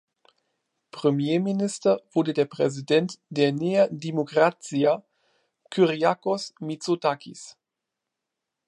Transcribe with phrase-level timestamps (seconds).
[0.89, 5.03] Premierminister wurde der Präsident der Nea Dimokratia
[5.69, 7.55] Kyriakos Mitsotakis.